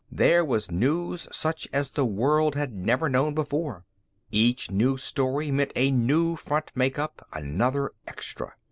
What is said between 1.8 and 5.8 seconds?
the world had never known before. Each new story meant